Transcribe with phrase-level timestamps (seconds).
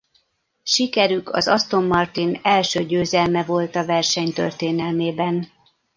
[0.63, 5.47] Sikerük az Aston Martin első győzelme volt a verseny történelmében.